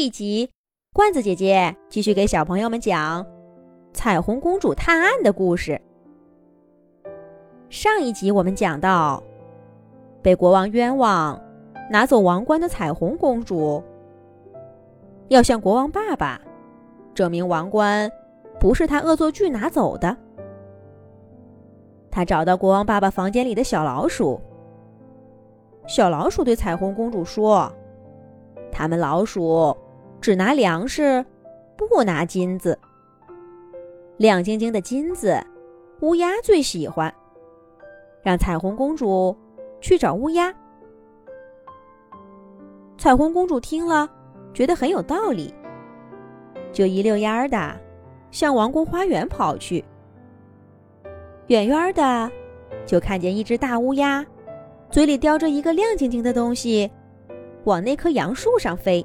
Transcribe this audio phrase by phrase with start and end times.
[0.00, 0.50] 一集，
[0.94, 3.26] 罐子姐姐继续给小朋友们讲
[3.92, 5.78] 彩虹公主探案的故事。
[7.68, 9.22] 上一集我们讲到，
[10.22, 11.38] 被国王冤枉
[11.90, 13.84] 拿走王冠的彩虹公主，
[15.28, 16.40] 要向国王爸爸
[17.12, 18.10] 证明王冠
[18.58, 20.16] 不是他恶作剧拿走的。
[22.10, 24.40] 他找到国王爸爸房间里的小老鼠，
[25.86, 27.70] 小老鼠对彩虹公主说。
[28.72, 29.76] 他们老鼠
[30.20, 31.24] 只拿粮食，
[31.76, 32.78] 不拿金子。
[34.18, 35.42] 亮晶晶的金子，
[36.00, 37.12] 乌鸦最喜欢。
[38.22, 39.34] 让彩虹公主
[39.80, 40.54] 去找乌鸦。
[42.98, 44.06] 彩虹公主听了，
[44.52, 45.54] 觉得很有道理，
[46.70, 47.74] 就一溜烟儿的
[48.30, 49.82] 向王宫花园跑去。
[51.46, 52.30] 远远的，
[52.84, 54.24] 就看见一只大乌鸦，
[54.90, 56.90] 嘴里叼着一个亮晶晶的东西。
[57.64, 59.04] 往那棵杨树上飞。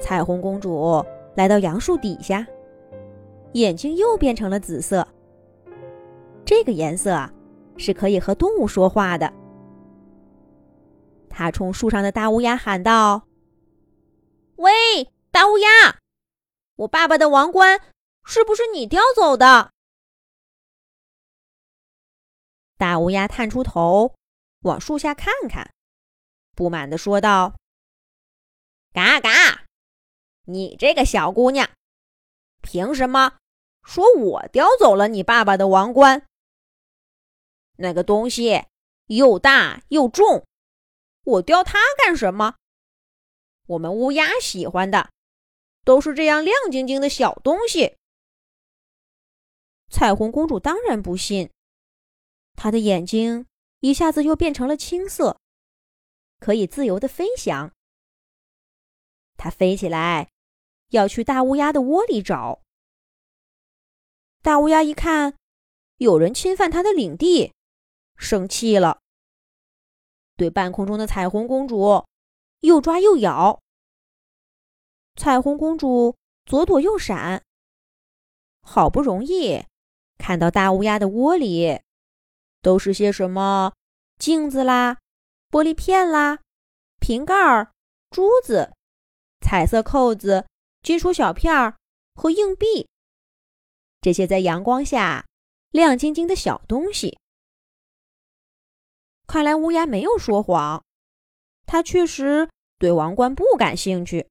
[0.00, 1.04] 彩虹公主
[1.36, 2.46] 来到杨树底下，
[3.52, 5.06] 眼睛又变成了紫色。
[6.44, 7.30] 这个颜色
[7.76, 9.32] 是可以和动物说话的。
[11.28, 13.28] 她冲树上的大乌鸦喊道
[14.56, 14.72] ：“喂，
[15.30, 15.68] 大乌鸦，
[16.76, 17.80] 我爸爸的王冠
[18.24, 19.70] 是不是你叼走的？”
[22.76, 24.14] 大乌鸦探出头，
[24.62, 25.70] 往树下看看。
[26.56, 27.54] 不满地说道
[28.92, 29.66] ：“嘎嘎，
[30.44, 31.70] 你这个小姑娘，
[32.62, 33.38] 凭什么
[33.84, 36.26] 说我叼走了你爸爸的王冠？
[37.76, 38.64] 那个东西
[39.06, 40.44] 又大又重，
[41.24, 42.56] 我叼它干什么？
[43.66, 45.10] 我们乌鸦喜欢的
[45.84, 47.96] 都是这样亮晶晶的小东西。”
[49.88, 51.50] 彩虹公主当然不信，
[52.54, 53.46] 她的眼睛
[53.80, 55.38] 一下子又变成了青色。
[56.38, 57.72] 可以自由的飞翔。
[59.42, 60.28] 它飞起来，
[60.90, 62.60] 要去大乌鸦的窝里找。
[64.42, 65.34] 大乌鸦一看
[65.96, 67.54] 有人侵犯它的领地，
[68.18, 69.00] 生气了，
[70.36, 72.04] 对半空中的彩虹公主
[72.60, 73.62] 又抓又咬。
[75.16, 76.14] 彩虹公主
[76.44, 77.42] 左躲右闪，
[78.60, 79.64] 好不容易
[80.18, 81.80] 看到大乌鸦的窝里
[82.60, 83.72] 都是些什么
[84.18, 84.98] 镜子啦。
[85.50, 86.40] 玻璃片啦，
[87.00, 87.34] 瓶盖、
[88.10, 88.72] 珠子、
[89.40, 90.46] 彩色扣子、
[90.82, 91.76] 金属小片儿
[92.14, 92.88] 和硬币，
[94.00, 95.26] 这些在阳光下
[95.70, 97.18] 亮晶晶的小东西。
[99.26, 100.84] 看来乌鸦没有说谎，
[101.66, 104.28] 它确实对王冠不感兴趣。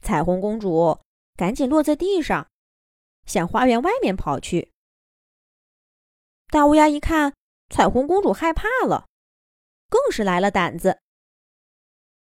[0.00, 1.00] 彩虹公主
[1.36, 2.48] 赶紧落在地上，
[3.26, 4.70] 向花园外面跑去。
[6.48, 7.34] 大乌鸦一看。
[7.70, 9.08] 彩虹公主害怕了，
[9.88, 11.00] 更是来了胆子，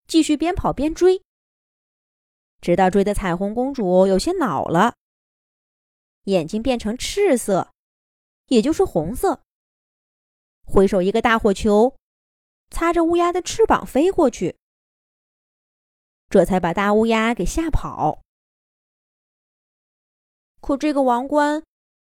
[0.07, 1.23] 继续边跑边追，
[2.61, 4.95] 直到追的彩虹公主有些恼了，
[6.23, 7.73] 眼睛变成赤色，
[8.47, 9.41] 也就是红色，
[10.65, 11.95] 挥手一个大火球，
[12.69, 14.57] 擦着乌鸦的翅膀飞过去，
[16.29, 18.21] 这才把大乌鸦给吓跑。
[20.61, 21.63] 可这个王冠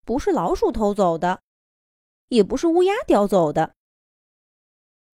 [0.04, 1.40] 不是老鼠偷走的。
[2.28, 3.74] 也不是乌鸦叼走的，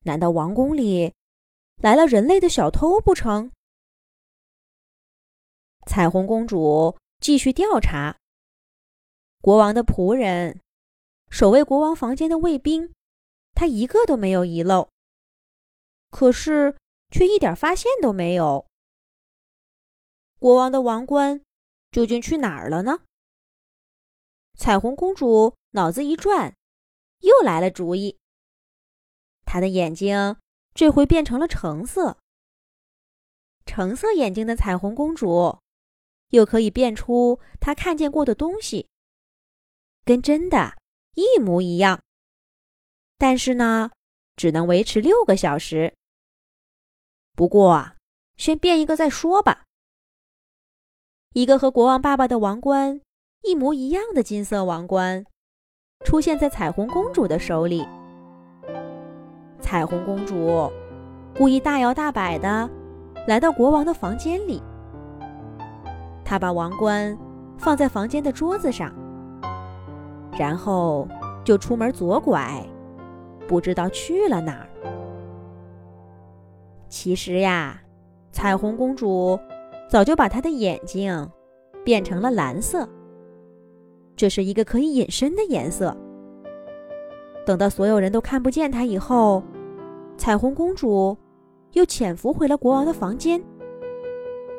[0.01, 1.15] 难道王宫里
[1.77, 3.51] 来了人类的小偷不成？
[5.87, 8.17] 彩虹公主继续调查。
[9.41, 10.61] 国王的仆人、
[11.31, 12.93] 守卫国王房间的卫兵，
[13.53, 14.89] 他一个都没有遗漏。
[16.11, 16.77] 可是
[17.11, 18.67] 却一点发现都没有。
[20.39, 21.43] 国王的王冠
[21.91, 23.03] 究竟去哪儿了呢？
[24.57, 26.55] 彩虹公主脑子一转。
[27.21, 28.19] 又来了主意。
[29.47, 30.37] 他的眼睛
[30.75, 32.19] 这回变成了橙色。
[33.65, 35.59] 橙色眼睛的彩虹公主，
[36.31, 38.89] 又可以变出她看见过的东西，
[40.05, 40.77] 跟真的
[41.15, 42.03] 一模一样。
[43.17, 43.91] 但是呢，
[44.37, 45.95] 只能维持六个小时。
[47.35, 47.97] 不过啊，
[48.37, 49.65] 先变一个再说吧。
[51.33, 53.01] 一个和国王爸爸的王冠
[53.43, 55.25] 一模一样的金色王冠。
[56.05, 57.83] 出现在彩虹公主的手里。
[59.65, 60.71] 彩虹公主
[61.35, 62.69] 故意大摇大摆的
[63.27, 64.63] 来到国王的房间里，
[66.23, 67.17] 她把王冠
[67.57, 68.93] 放在房间的桌子上，
[70.39, 71.09] 然后
[71.43, 72.63] 就出门左拐，
[73.49, 74.69] 不知道去了哪儿。
[76.91, 77.81] 其实呀，
[78.33, 79.41] 彩虹公主
[79.89, 81.27] 早就把她的眼睛
[81.83, 82.87] 变成了蓝色。
[84.15, 85.97] 这是一个可以隐身的颜色。
[87.47, 89.43] 等到所有人都看不见它以后，
[90.17, 91.17] 彩虹公主
[91.73, 93.43] 又潜伏回了国王的房间，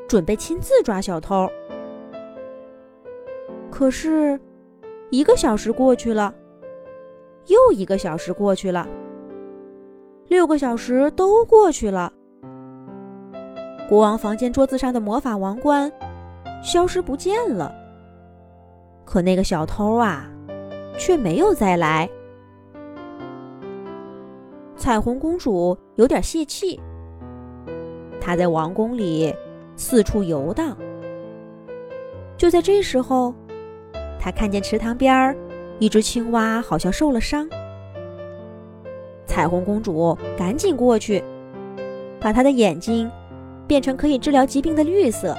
[0.07, 1.49] 准备亲自抓小偷。
[3.71, 4.39] 可是，
[5.09, 6.33] 一个小时过去了，
[7.47, 8.87] 又一个小时过去了，
[10.27, 12.11] 六个小时都过去了。
[13.87, 15.91] 国王房间桌子上的魔法王冠
[16.63, 17.73] 消失不见了，
[19.03, 20.29] 可那个小偷啊，
[20.97, 22.09] 却没有再来。
[24.85, 26.79] 彩虹公主有点泄气。
[28.21, 29.33] 她在王宫里
[29.75, 30.77] 四处游荡。
[32.37, 33.33] 就在这时候，
[34.19, 35.35] 她看见池塘边儿
[35.79, 37.49] 一只青蛙好像受了伤。
[39.25, 41.23] 彩虹公主赶紧过去，
[42.19, 43.09] 把她的眼睛
[43.65, 45.35] 变成可以治疗疾病的绿色，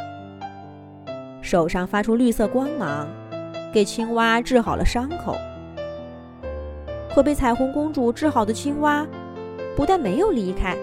[1.41, 3.07] 手上发出绿色光芒，
[3.73, 5.37] 给青蛙治好了伤口。
[7.15, 9.07] 可被彩虹公主治好的青蛙。
[9.77, 10.75] 不但没有离开，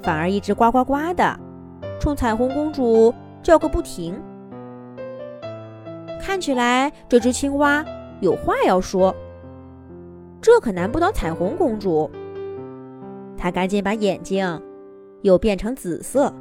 [0.00, 1.38] 反而一直呱呱呱的，
[2.00, 3.12] 冲彩虹公主
[3.42, 4.18] 叫个不停。
[6.20, 7.84] 看起来这只青蛙
[8.20, 9.14] 有话要说，
[10.40, 12.08] 这可难不倒彩虹公主。
[13.36, 14.62] 她赶紧把眼睛
[15.22, 16.32] 又变成紫色，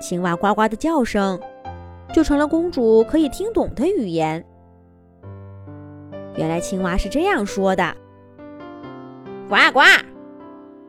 [0.00, 1.38] 青蛙呱呱的叫声
[2.12, 4.44] 就成了公主可以听懂的语言。
[6.36, 7.96] 原来青蛙是这样说的。
[9.50, 9.80] 呱呱！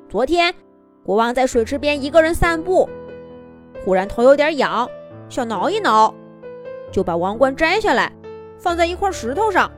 [0.07, 0.53] 昨天，
[1.03, 2.87] 国王在水池边一个人散步，
[3.83, 4.87] 忽然头有点痒，
[5.29, 6.13] 想挠一挠，
[6.91, 8.13] 就把王冠摘下来，
[8.59, 9.71] 放在一块石头上。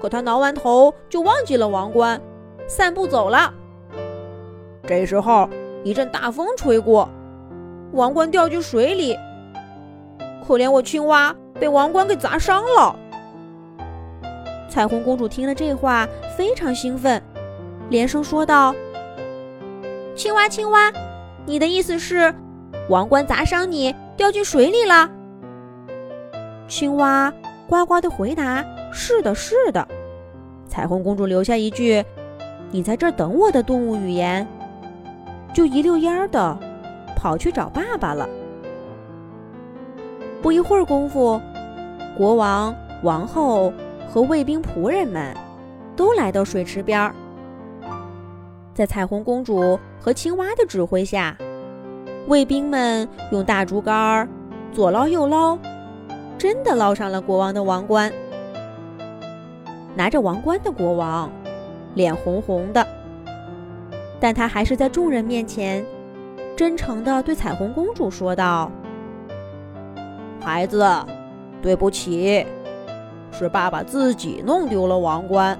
[0.00, 2.18] 可他挠完头就忘记了王冠，
[2.66, 3.52] 散步走了。
[4.86, 5.46] 这时候
[5.84, 7.06] 一阵大风吹过，
[7.92, 9.14] 王冠掉进水里。
[10.48, 12.96] 可怜我青蛙被王冠给砸伤了。
[14.70, 16.08] 彩虹公主听了这话，
[16.38, 17.22] 非常兴奋。
[17.90, 18.74] 连声说道
[20.16, 20.92] ：“青蛙，青蛙，
[21.44, 22.32] 你的意思是，
[22.88, 25.10] 王冠砸伤你，掉进水里了？”
[26.68, 27.32] 青蛙
[27.68, 28.64] 呱呱的回答
[28.94, 29.86] ：“是的，是的。”
[30.68, 32.02] 彩虹公主留下一句
[32.70, 34.46] ：“你在这儿等我的动物语言。”
[35.52, 36.56] 就一溜烟儿的
[37.16, 38.28] 跑去找爸爸了。
[40.40, 41.40] 不一会儿功夫，
[42.16, 42.72] 国王、
[43.02, 43.72] 王后
[44.08, 45.36] 和卫兵仆人们
[45.96, 47.12] 都来到水池边儿。
[48.80, 51.36] 在彩虹公主和青蛙的指挥下，
[52.28, 54.26] 卫兵们用大竹竿
[54.72, 55.58] 左捞右捞，
[56.38, 58.10] 真的捞上了国王的王冠。
[59.94, 61.30] 拿着王冠的国王
[61.92, 62.86] 脸红红的，
[64.18, 65.84] 但他还是在众人面前
[66.56, 68.72] 真诚地对彩虹公主说道
[70.40, 70.88] ：“孩子，
[71.60, 72.46] 对不起，
[73.30, 75.58] 是爸爸自己弄丢了王冠，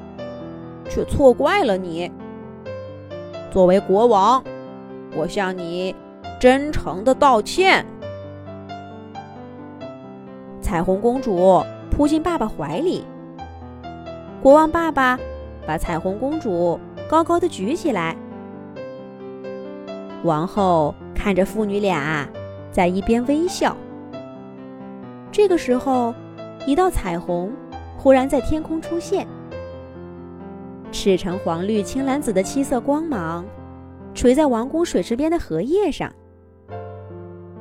[0.89, 2.11] 却错怪了你。”
[3.51, 4.43] 作为国王，
[5.17, 5.95] 我向你
[6.39, 7.85] 真诚的道歉。
[10.63, 13.05] 彩虹公主扑进爸爸怀里，
[14.41, 15.19] 国王爸爸
[15.67, 18.17] 把彩虹公主高高的举起来。
[20.23, 22.29] 王后看着父女俩
[22.71, 23.77] 在一边微笑。
[25.33, 26.15] 这个时候，
[26.67, 27.53] 一道彩虹
[27.99, 29.27] 忽然在天空出现。
[31.03, 33.43] 赤橙黄绿青蓝紫的七色光芒，
[34.13, 36.13] 垂在王宫水池边的荷叶上。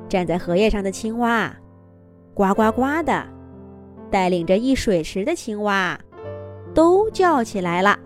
[0.10, 1.50] 站在荷叶上的青蛙，
[2.34, 3.25] 呱呱呱的，
[4.12, 5.98] 带领着一水池的青蛙，
[6.74, 7.98] 都叫起来了。